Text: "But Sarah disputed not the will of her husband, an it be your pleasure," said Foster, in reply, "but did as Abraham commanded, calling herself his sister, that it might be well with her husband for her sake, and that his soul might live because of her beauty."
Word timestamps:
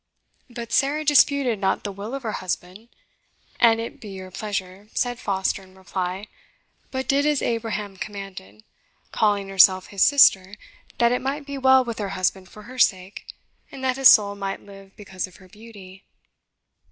"But 0.49 0.71
Sarah 0.71 1.05
disputed 1.05 1.59
not 1.59 1.83
the 1.83 1.91
will 1.91 2.15
of 2.15 2.23
her 2.23 2.31
husband, 2.41 2.89
an 3.59 3.79
it 3.79 4.01
be 4.01 4.09
your 4.09 4.31
pleasure," 4.31 4.89
said 4.95 5.19
Foster, 5.19 5.61
in 5.61 5.75
reply, 5.77 6.27
"but 6.89 7.07
did 7.07 7.23
as 7.23 7.43
Abraham 7.43 7.97
commanded, 7.97 8.63
calling 9.11 9.47
herself 9.47 9.89
his 9.89 10.03
sister, 10.03 10.55
that 10.97 11.11
it 11.11 11.21
might 11.21 11.45
be 11.45 11.55
well 11.59 11.83
with 11.85 11.99
her 11.99 12.09
husband 12.17 12.49
for 12.49 12.63
her 12.63 12.79
sake, 12.79 13.27
and 13.71 13.83
that 13.83 13.97
his 13.97 14.09
soul 14.09 14.33
might 14.33 14.63
live 14.65 14.95
because 14.95 15.27
of 15.27 15.35
her 15.35 15.47
beauty." 15.47 16.03